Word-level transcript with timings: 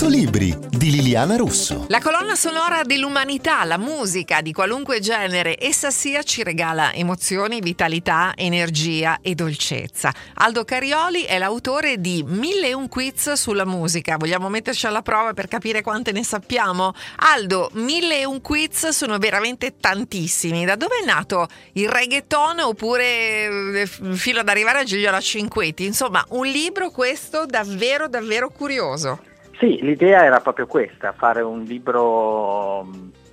100 0.00 0.16
libri 0.16 0.56
di 0.70 0.90
Liliana 0.92 1.36
Russo. 1.36 1.84
La 1.88 2.00
colonna 2.00 2.34
sonora 2.34 2.80
dell'umanità, 2.84 3.62
la 3.64 3.76
musica 3.76 4.40
di 4.40 4.50
qualunque 4.50 4.98
genere 4.98 5.62
essa 5.62 5.90
sia, 5.90 6.22
ci 6.22 6.42
regala 6.42 6.94
emozioni, 6.94 7.60
vitalità, 7.60 8.32
energia 8.34 9.18
e 9.20 9.34
dolcezza. 9.34 10.10
Aldo 10.36 10.64
Carioli 10.64 11.24
è 11.24 11.36
l'autore 11.36 12.00
di 12.00 12.24
Mille 12.26 12.68
e 12.68 12.72
un 12.72 12.88
quiz 12.88 13.32
sulla 13.32 13.66
musica. 13.66 14.16
Vogliamo 14.16 14.48
metterci 14.48 14.86
alla 14.86 15.02
prova 15.02 15.34
per 15.34 15.48
capire 15.48 15.82
quante 15.82 16.12
ne 16.12 16.24
sappiamo? 16.24 16.94
Aldo, 17.16 17.68
Mille 17.74 18.20
e 18.20 18.24
un 18.24 18.40
quiz 18.40 18.88
sono 18.88 19.18
veramente 19.18 19.76
tantissimi. 19.78 20.64
Da 20.64 20.76
dove 20.76 21.00
è 21.02 21.04
nato 21.04 21.46
il 21.72 21.90
reggaeton 21.90 22.60
oppure 22.60 23.82
eh, 23.82 23.86
fino 23.86 24.40
ad 24.40 24.48
arrivare 24.48 24.78
a 24.78 24.84
Gigliola 24.84 25.20
Cinquetti? 25.20 25.84
Insomma, 25.84 26.24
un 26.30 26.46
libro 26.46 26.88
questo 26.88 27.44
davvero 27.44 28.08
davvero 28.08 28.48
curioso. 28.48 29.28
Sì, 29.60 29.78
l'idea 29.82 30.24
era 30.24 30.40
proprio 30.40 30.66
questa, 30.66 31.12
fare 31.12 31.42
un 31.42 31.64
libro 31.64 32.88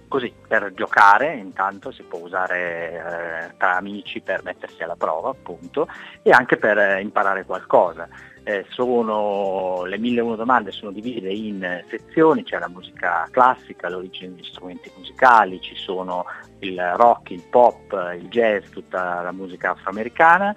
così 0.07 0.33
per 0.47 0.73
giocare, 0.73 1.35
intanto 1.35 1.91
si 1.91 2.03
può 2.03 2.19
usare 2.19 3.49
eh, 3.51 3.57
tra 3.57 3.75
amici 3.75 4.21
per 4.21 4.43
mettersi 4.43 4.83
alla 4.83 4.95
prova 4.95 5.29
appunto 5.29 5.87
e 6.21 6.31
anche 6.31 6.57
per 6.57 6.77
eh, 6.77 7.01
imparare 7.01 7.45
qualcosa. 7.45 8.07
Eh, 8.43 8.65
sono, 8.69 9.83
le 9.83 9.97
1001 9.97 10.35
domande 10.35 10.71
sono 10.71 10.91
divise 10.91 11.27
in 11.27 11.83
sezioni, 11.89 12.43
c'è 12.43 12.57
la 12.57 12.69
musica 12.69 13.27
classica, 13.29 13.89
l'origine 13.89 14.35
degli 14.35 14.45
strumenti 14.45 14.89
musicali, 14.95 15.59
ci 15.59 15.75
sono 15.75 16.25
il 16.59 16.81
rock, 16.95 17.31
il 17.31 17.43
pop, 17.49 17.91
il 18.17 18.27
jazz, 18.29 18.69
tutta 18.69 19.21
la 19.21 19.33
musica 19.33 19.71
afroamericana 19.71 20.55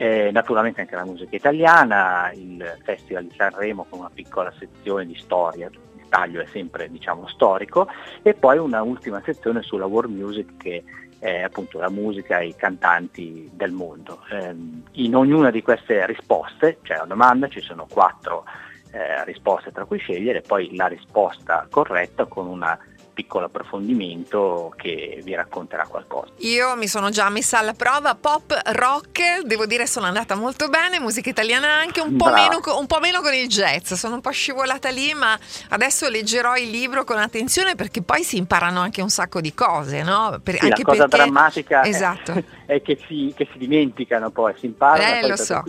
eh, 0.00 0.30
naturalmente 0.32 0.80
anche 0.80 0.96
la 0.96 1.04
musica 1.04 1.36
italiana, 1.36 2.32
il 2.32 2.78
Festival 2.84 3.24
di 3.24 3.34
Sanremo 3.36 3.84
con 3.86 3.98
una 3.98 4.10
piccola 4.10 4.50
sezione 4.58 5.04
di 5.04 5.14
storia, 5.14 5.68
taglio 6.10 6.42
è 6.42 6.46
sempre 6.46 6.90
diciamo, 6.90 7.26
storico, 7.28 7.88
e 8.20 8.34
poi 8.34 8.58
una 8.58 8.82
ultima 8.82 9.22
sezione 9.24 9.62
sulla 9.62 9.86
world 9.86 10.14
music 10.14 10.58
che 10.58 10.84
è 11.18 11.42
appunto 11.42 11.78
la 11.78 11.90
musica 11.90 12.38
e 12.38 12.48
i 12.48 12.56
cantanti 12.56 13.48
del 13.52 13.72
mondo. 13.72 14.22
Eh, 14.30 14.54
in 14.92 15.16
ognuna 15.16 15.50
di 15.50 15.62
queste 15.62 16.04
risposte 16.04 16.78
c'è 16.82 16.96
una 16.96 17.06
domanda, 17.06 17.48
ci 17.48 17.60
sono 17.60 17.86
quattro 17.88 18.44
eh, 18.92 19.24
risposte 19.24 19.70
tra 19.70 19.84
cui 19.84 19.98
scegliere, 19.98 20.40
poi 20.40 20.74
la 20.76 20.86
risposta 20.86 21.66
corretta 21.70 22.26
con 22.26 22.46
una 22.46 22.78
piccolo 23.12 23.46
approfondimento 23.46 24.72
che 24.76 25.20
vi 25.22 25.34
racconterà 25.34 25.86
qualcosa. 25.86 26.32
Io 26.38 26.76
mi 26.76 26.86
sono 26.86 27.10
già 27.10 27.28
messa 27.28 27.58
alla 27.58 27.74
prova, 27.74 28.14
pop, 28.14 28.58
rock, 28.72 29.42
devo 29.42 29.66
dire 29.66 29.86
sono 29.86 30.06
andata 30.06 30.34
molto 30.34 30.68
bene, 30.68 31.00
musica 31.00 31.30
italiana 31.30 31.68
anche, 31.68 32.00
un 32.00 32.16
po', 32.16 32.30
meno, 32.30 32.60
un 32.78 32.86
po', 32.86 33.00
meno, 33.00 33.20
con 33.20 33.34
il 33.34 33.48
jazz, 33.48 33.92
sono 33.92 34.14
un 34.14 34.20
po' 34.20 34.30
scivolata 34.30 34.88
lì, 34.90 35.12
ma 35.14 35.38
adesso 35.70 36.08
leggerò 36.08 36.56
il 36.56 36.70
libro 36.70 37.04
con 37.04 37.18
attenzione 37.18 37.74
perché 37.74 38.02
poi 38.02 38.22
si 38.22 38.36
imparano 38.36 38.80
anche 38.80 39.02
un 39.02 39.10
sacco 39.10 39.40
di 39.40 39.54
cose, 39.54 40.02
no? 40.02 40.40
Per, 40.42 40.54
sì, 40.54 40.64
anche 40.64 40.82
la 40.82 40.84
cosa 40.84 41.08
perché... 41.08 41.16
drammatica 41.16 41.84
esatto. 41.84 42.42
è, 42.66 42.80
che, 42.82 42.98
si, 43.06 43.32
che, 43.36 43.48
si, 43.52 43.58
dimenticano 43.58 44.30
poi, 44.30 44.54
si 44.58 44.66
imparano. 44.66 45.24
Eh, 45.24 45.28
lo 45.28 45.36
so. 45.36 45.62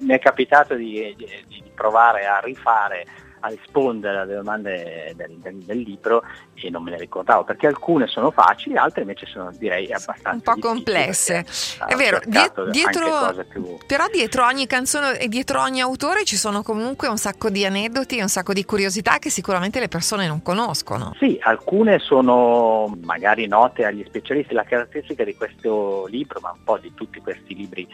Mi 0.00 0.14
è 0.14 0.18
capitato 0.18 0.74
di, 0.74 1.14
di, 1.16 1.26
di 1.48 1.62
provare 1.74 2.26
a 2.26 2.38
rifare 2.40 3.06
a 3.44 3.48
rispondere 3.48 4.18
alle 4.18 4.34
domande 4.34 5.12
del, 5.16 5.36
del, 5.36 5.56
del, 5.56 5.78
libro 5.78 6.22
e 6.54 6.70
non 6.70 6.82
me 6.82 6.92
le 6.92 6.96
ricordavo 6.96 7.44
perché 7.44 7.66
alcune 7.66 8.06
sono 8.06 8.30
facili, 8.30 8.76
altre 8.76 9.02
invece 9.02 9.26
sono 9.26 9.52
direi 9.52 9.92
abbastanza 9.92 10.52
un 10.52 10.60
po' 10.60 10.68
complesse. 10.68 11.44
È 11.86 11.94
vero, 11.94 12.20
dietro, 12.24 12.64
più... 13.46 13.76
però 13.86 14.06
dietro 14.10 14.46
ogni 14.46 14.66
canzone 14.66 15.18
e 15.18 15.28
dietro 15.28 15.60
ogni 15.60 15.82
autore 15.82 16.24
ci 16.24 16.36
sono 16.36 16.62
comunque 16.62 17.06
un 17.08 17.18
sacco 17.18 17.50
di 17.50 17.66
aneddoti 17.66 18.16
e 18.16 18.22
un 18.22 18.28
sacco 18.28 18.54
di 18.54 18.64
curiosità 18.64 19.18
che 19.18 19.28
sicuramente 19.28 19.78
le 19.78 19.88
persone 19.88 20.26
non 20.26 20.42
conoscono. 20.42 21.14
Sì, 21.18 21.38
alcune 21.42 21.98
sono 21.98 22.96
magari 23.02 23.46
note 23.46 23.84
agli 23.84 24.04
specialisti, 24.06 24.54
la 24.54 24.64
caratteristica 24.64 25.22
di 25.22 25.36
questo 25.36 26.06
libro, 26.06 26.40
ma 26.40 26.50
un 26.50 26.64
po' 26.64 26.78
di 26.78 26.94
tutti 26.94 27.20
questi 27.20 27.54
libri 27.54 27.86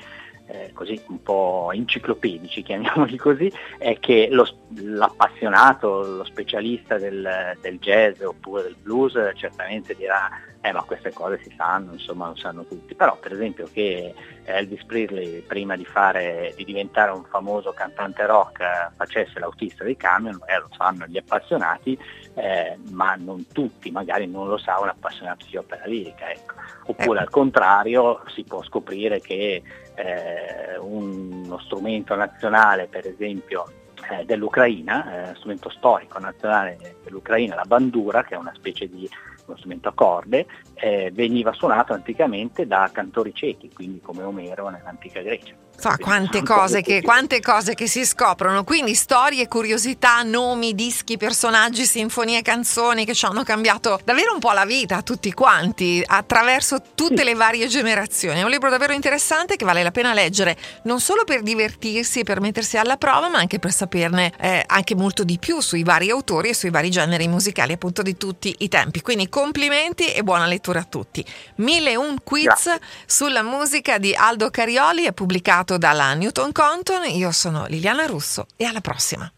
eh, 0.51 0.73
così 0.73 1.01
un 1.09 1.23
po' 1.23 1.71
enciclopedici, 1.73 2.63
chiamiamoli 2.65 3.17
così, 3.17 3.53
è 3.79 3.99
che 3.99 4.29
lo, 4.31 4.47
l'appassionato, 4.77 6.03
lo 6.03 6.25
specialista 6.25 6.99
del, 6.99 7.57
del, 7.61 7.79
jazz 7.79 8.21
oppure 8.21 8.63
del 8.63 8.77
blues 8.81 9.15
certamente 9.35 9.95
dirà 9.95 10.29
eh 10.63 10.73
ma 10.73 10.83
queste 10.83 11.11
cose 11.13 11.41
si 11.43 11.53
sanno, 11.57 11.93
insomma 11.93 12.29
lo 12.29 12.37
sanno 12.37 12.65
tutti, 12.67 12.95
però 12.95 13.17
per 13.17 13.33
esempio 13.33 13.67
che 13.73 14.13
Elvis 14.45 14.85
Presley 14.85 15.41
prima 15.41 15.75
di, 15.75 15.87
fare, 15.87 16.53
di 16.55 16.65
diventare 16.65 17.13
un 17.13 17.25
famoso 17.25 17.73
cantante 17.73 18.27
rock 18.27 18.91
facesse 18.95 19.39
l'autista 19.39 19.85
dei 19.85 19.97
camion, 19.97 20.39
eh, 20.47 20.59
lo 20.59 20.69
sanno 20.77 21.07
gli 21.07 21.17
appassionati, 21.17 21.99
eh, 22.35 22.79
ma 22.91 23.15
non 23.15 23.47
tutti, 23.47 23.91
magari 23.91 24.27
non 24.27 24.49
lo 24.49 24.59
sa 24.59 24.79
un 24.81 24.89
appassionato 24.89 25.47
di 25.49 25.57
opera 25.57 25.87
lirica. 25.87 26.31
Ecco. 26.31 26.55
Oppure 26.91 27.21
al 27.21 27.31
contrario 27.31 28.23
si 28.35 28.43
può 28.45 28.63
scoprire 28.65 29.21
che 29.21 29.63
eh, 29.95 30.79
uno 30.81 31.59
strumento 31.61 32.15
nazionale, 32.15 32.89
per 32.89 33.07
esempio 33.07 33.65
eh, 34.11 34.25
dell'Ucraina, 34.25 35.31
eh, 35.31 35.35
strumento 35.37 35.71
storico 35.71 36.19
nazionale 36.19 36.97
dell'Ucraina, 37.05 37.55
la 37.55 37.65
bandura, 37.65 38.25
che 38.25 38.35
è 38.35 38.39
una 38.39 38.53
specie 38.55 38.89
di 38.89 39.09
uno 39.47 39.57
strumento 39.57 39.89
a 39.89 39.93
corde, 39.93 40.47
eh, 40.75 41.11
veniva 41.13 41.53
suonato 41.53 41.93
anticamente 41.93 42.67
da 42.67 42.89
cantori 42.93 43.33
ciechi, 43.35 43.71
quindi 43.73 44.01
come 44.01 44.23
Omero 44.23 44.69
nell'antica 44.69 45.21
Grecia. 45.21 45.55
Fa 45.77 45.97
quante 45.97 46.43
cose, 46.43 46.83
che, 46.83 47.01
quante 47.01 47.41
cose 47.41 47.73
che 47.73 47.87
si 47.87 48.05
scoprono, 48.05 48.65
quindi 48.65 48.95
storie, 48.95 49.49
curiosità, 49.49 50.23
nomi, 50.23 50.75
dischi, 50.75 51.17
personaggi, 51.17 51.87
sinfonie, 51.87 52.43
canzoni 52.43 53.07
che 53.07 53.15
ci 53.15 53.25
hanno 53.25 53.45
cambiato 53.45 53.99
davvero 54.05 54.35
un 54.35 54.41
po' 54.41 54.53
la 54.53 54.67
vita 54.67 54.97
a 54.97 55.03
tutti 55.03 55.33
quanti, 55.33 56.03
attraverso 56.05 56.83
tutte 56.95 57.25
le 57.25 57.33
varie 57.33 57.67
generazioni. 57.67 58.41
È 58.41 58.43
un 58.43 58.51
libro 58.51 58.69
davvero 58.69 58.93
interessante 58.93 59.57
che 59.57 59.65
vale 59.65 59.83
la 59.83 59.91
pena 59.91 60.13
leggere, 60.13 60.55
non 60.83 61.01
solo 61.01 61.25
per 61.25 61.41
divertirsi 61.41 62.21
e 62.21 62.25
per 62.25 62.41
mettersi 62.41 62.77
alla 62.77 62.99
prova, 62.99 63.31
ma 63.31 63.39
anche 63.39 63.59
per 63.59 63.73
saperne 64.01 64.33
eh, 64.39 64.65
anche 64.67 64.95
molto 64.95 65.25
di 65.25 65.39
più 65.39 65.61
sui 65.61 65.83
vari 65.83 66.11
autori 66.11 66.51
e 66.51 66.55
sui 66.55 66.71
vari 66.71 66.91
generi 66.91 67.29
musicali 67.29 67.73
appunto 67.73 68.03
di 68.03 68.17
tutti 68.17 68.55
i 68.59 68.69
tempi. 68.69 69.03
Quindi 69.03 69.29
complimenti 69.29 70.13
e 70.13 70.23
buona 70.23 70.47
lettura 70.47 70.81
a 70.81 70.85
tutti. 70.85 71.25
Mille 71.57 71.97
un 71.97 72.17
quiz 72.25 72.45
Grazie. 72.45 72.81
sulla 73.07 73.43
musica 73.43 73.99
di 73.99 74.15
Aldo 74.15 74.51
Carioli 74.51 75.05
è 75.05 75.13
pubblicato 75.13 75.77
dalla 75.77 76.15
Newton 76.15 76.53
Compton. 76.53 77.05
Io 77.11 77.31
sono 77.33 77.67
Liliana 77.67 78.07
Russo 78.07 78.47
e 78.57 78.65
alla 78.65 78.81
prossima. 78.81 79.31